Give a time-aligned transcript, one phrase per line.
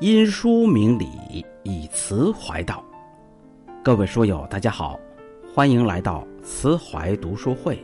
[0.00, 2.82] 因书明理，以词怀道。
[3.82, 4.98] 各位书友，大家好，
[5.52, 7.78] 欢迎来到词怀读书会。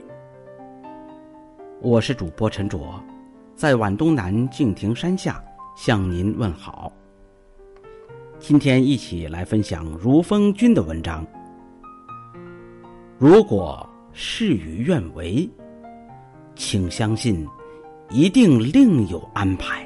[1.82, 2.98] 我是主播陈卓，
[3.54, 5.44] 在皖东南敬亭山下
[5.76, 6.90] 向您问好。
[8.38, 11.22] 今天一起来分享如风君的文章。
[13.18, 15.46] 如果事与愿违，
[16.54, 17.46] 请相信，
[18.08, 19.85] 一定另有安排。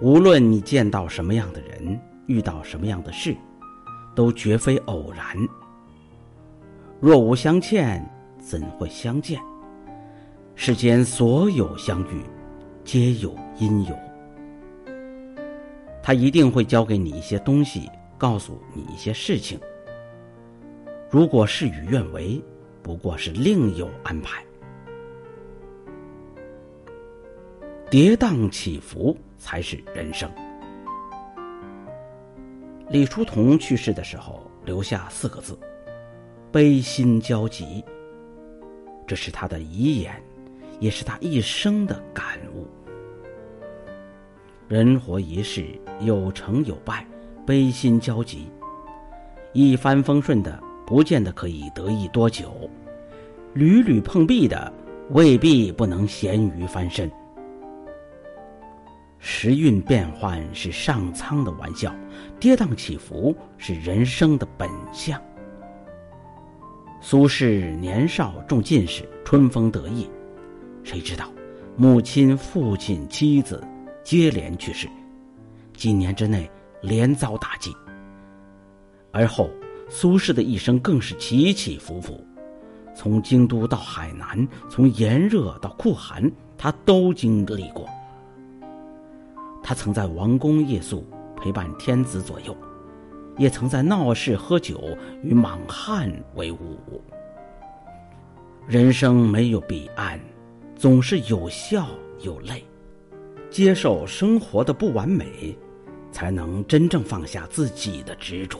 [0.00, 3.34] 无论你见到什么样的人，遇到什么样的事，
[4.14, 5.24] 都绝非偶然。
[7.00, 8.04] 若无相欠，
[8.38, 9.40] 怎会相见？
[10.56, 12.22] 世间所有相遇，
[12.84, 13.96] 皆有因由。
[16.02, 17.88] 他一定会教给你一些东西，
[18.18, 19.58] 告诉你一些事情。
[21.08, 22.42] 如果事与愿违，
[22.82, 24.44] 不过是另有安排。
[27.90, 30.28] 跌宕起伏才是人生。
[32.88, 35.58] 李叔同去世的时候留下四个字
[36.50, 37.84] ：“悲心交集。”
[39.06, 40.14] 这是他的遗言，
[40.80, 42.66] 也是他一生的感悟。
[44.66, 45.66] 人活一世，
[46.00, 47.06] 有成有败，
[47.46, 48.48] 悲心交集。
[49.52, 52.46] 一帆风顺的，不见得可以得意多久；
[53.52, 54.72] 屡屡碰壁的，
[55.10, 57.10] 未必不能咸鱼翻身。
[59.26, 61.90] 时运变幻是上苍的玩笑，
[62.38, 65.18] 跌宕起伏是人生的本相。
[67.00, 70.06] 苏轼年少中进士，春风得意，
[70.82, 71.32] 谁知道
[71.74, 73.66] 母亲、父亲、妻子
[74.02, 74.86] 接连去世，
[75.74, 76.48] 几年之内
[76.82, 77.74] 连遭打击。
[79.10, 79.48] 而后
[79.88, 82.22] 苏轼的一生更是起起伏伏，
[82.94, 87.88] 从京都到海南，从炎热到酷寒，他都经历过。
[89.66, 92.52] 他曾在王宫夜宿，陪伴天子左右；
[93.38, 94.78] 也曾在闹市喝酒，
[95.22, 96.78] 与莽汉为伍。
[98.68, 100.20] 人生没有彼岸，
[100.76, 101.88] 总是有笑
[102.20, 102.62] 有泪。
[103.50, 105.56] 接受生活的不完美，
[106.12, 108.58] 才能真正放下自己的执着。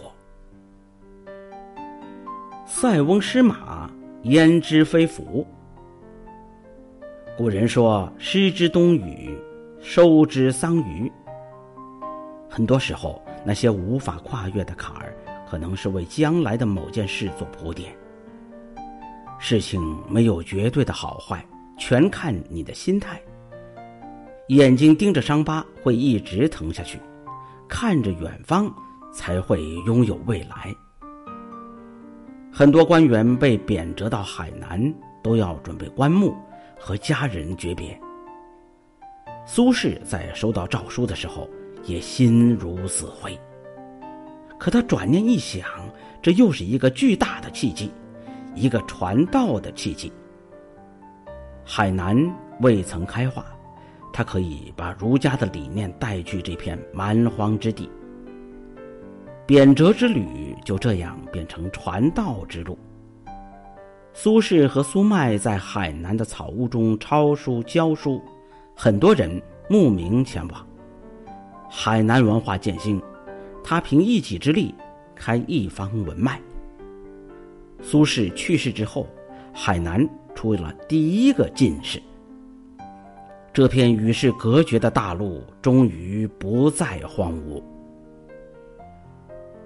[2.64, 3.90] 塞翁失马，
[4.22, 5.46] 焉知非福？
[7.36, 9.36] 古人说：“失之东隅。”
[9.86, 11.12] 收之桑榆。
[12.48, 15.14] 很多时候，那些无法跨越的坎儿，
[15.46, 17.94] 可能是为将来的某件事做铺垫。
[19.38, 19.78] 事情
[20.08, 21.46] 没有绝对的好坏，
[21.76, 23.20] 全看你的心态。
[24.48, 26.96] 眼睛盯着伤疤，会一直疼下去；
[27.68, 28.74] 看着远方，
[29.12, 30.74] 才会拥有未来。
[32.50, 34.92] 很多官员被贬谪到海南，
[35.22, 36.34] 都要准备棺木，
[36.80, 38.00] 和家人诀别。
[39.46, 41.48] 苏轼在收到诏书的时候，
[41.84, 43.38] 也心如死灰。
[44.58, 45.68] 可他转念一想，
[46.22, 47.90] 这又是一个巨大的契机，
[48.54, 50.10] 一个传道的契机。
[51.64, 52.16] 海南
[52.60, 53.44] 未曾开化，
[54.12, 57.90] 他可以把儒家的理念带去这片蛮荒之地。
[59.46, 62.78] 贬谪之旅就这样变成传道之路。
[64.14, 68.22] 苏轼和苏迈在海南的草屋中抄书教书。
[68.76, 70.66] 很多人慕名前往，
[71.70, 73.00] 海南文化渐兴，
[73.62, 74.74] 他凭一己之力
[75.14, 76.40] 开一方文脉。
[77.80, 79.06] 苏轼去世之后，
[79.52, 82.02] 海南出了第一个进士。
[83.52, 87.62] 这片与世隔绝的大陆终于不再荒芜。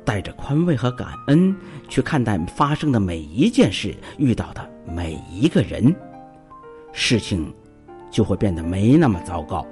[0.05, 1.57] 带着宽慰和感恩
[1.89, 5.95] 去看待发生的每一件事，遇到的每一个人，
[6.93, 7.53] 事情。
[8.11, 9.67] 就会变得没那么糟糕。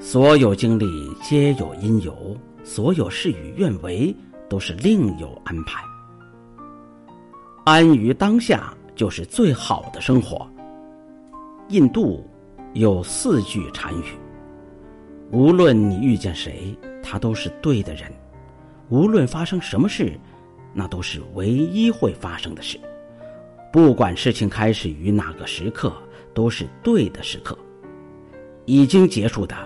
[0.00, 4.14] 所有经历皆有因由，所有事与愿违
[4.48, 5.82] 都是另有安排。
[7.64, 10.48] 安于当下就是最好的生活。
[11.68, 12.24] 印度
[12.74, 14.04] 有四句禅语：
[15.32, 18.04] 无论你遇见谁，他都是对的人；
[18.88, 20.18] 无论发生什么事，
[20.72, 22.78] 那都是唯一会发生的事。
[23.72, 25.92] 不管事情开始于哪个时刻。
[26.34, 27.56] 都是对的时刻，
[28.64, 29.56] 已经结束的，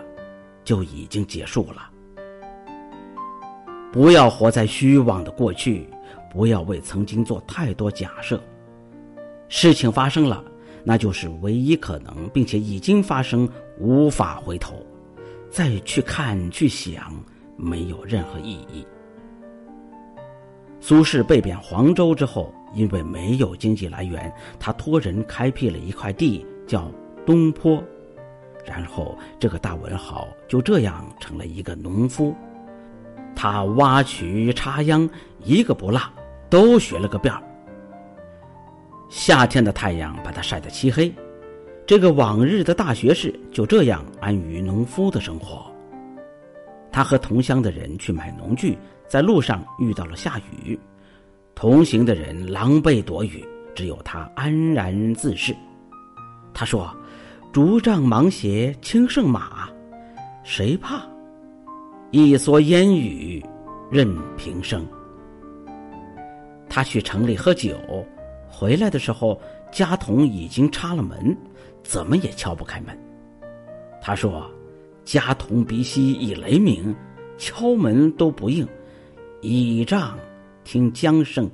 [0.65, 1.91] 就已经结束了。
[3.93, 5.87] 不要活在虚妄的过去，
[6.31, 8.43] 不要为曾经做太多假设。
[9.49, 10.43] 事情发生了，
[10.83, 13.47] 那就是唯一可能，并且已经发生，
[13.79, 14.85] 无法回头。
[15.51, 17.13] 再去看去想，
[17.55, 18.87] 没有任何意义。
[20.81, 26.47] 苏轼被贬黄州之后，因为没有经济来源，他托人开辟了一块地。
[26.73, 26.91] 叫
[27.27, 27.85] 东坡，
[28.65, 32.35] 然后这个大文豪就这样成了一个农夫。
[33.37, 35.07] 他挖渠插秧，
[35.45, 36.01] 一个不落，
[36.49, 37.43] 都学了个遍儿。
[39.11, 41.13] 夏天的太阳把他晒得漆黑，
[41.85, 45.71] 这个往日的大学士就这样安于农夫的生活。
[46.91, 50.81] 他和同乡的人去买农具，在路上遇到了下雨，
[51.55, 55.55] 同行的人狼狈躲雨，只有他安然自适。
[56.55, 56.95] 他说
[57.53, 59.69] ：“竹杖芒鞋轻胜马，
[60.45, 61.03] 谁怕？”
[62.11, 63.45] 一蓑烟雨，
[63.91, 64.87] 任平生。
[66.69, 67.77] 他去城里喝酒，
[68.49, 69.41] 回来的时候
[69.71, 71.37] 家童已经插了门，
[71.83, 72.97] 怎么也敲不开门。
[74.01, 74.51] 他说
[75.05, 76.95] ：“家童鼻息已雷鸣，
[77.39, 78.67] 敲门都不应，
[79.41, 80.19] 倚杖
[80.65, 81.51] 听江声。”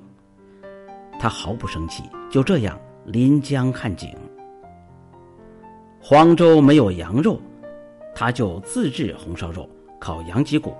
[1.20, 4.08] 他毫不生气，就这样临江看景。
[6.10, 7.38] 黄州没有羊肉，
[8.14, 9.68] 他就自制红烧肉。
[10.00, 10.72] 烤羊脊骨，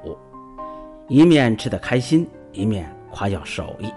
[1.06, 3.92] 一面吃得开心，一面夸耀手艺。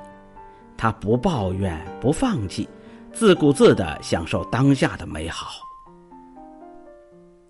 [0.76, 2.68] 他不抱怨，不放弃，
[3.14, 5.62] 自顾自的享受当下的美好。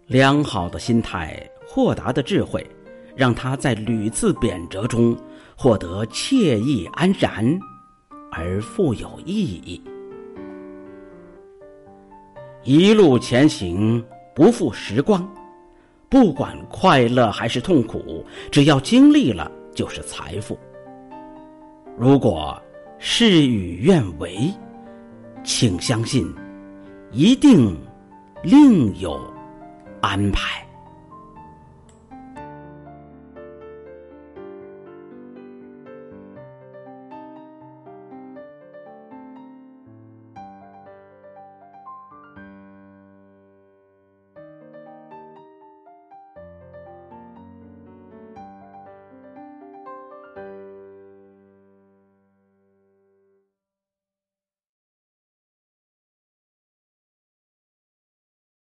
[0.05, 2.63] 良好的心态，豁达的智慧，
[3.15, 5.17] 让他在屡次贬谪中
[5.57, 7.59] 获得惬意安然
[8.31, 9.81] 而富有意义。
[12.63, 14.03] 一路前行，
[14.35, 15.27] 不负时光。
[16.09, 20.57] 不管快乐还是痛苦，只要经历了，就是财富。
[21.97, 22.61] 如果
[22.99, 24.53] 事与愿违，
[25.43, 26.31] 请相信，
[27.11, 27.75] 一定
[28.43, 29.19] 另有
[30.01, 30.65] 安排。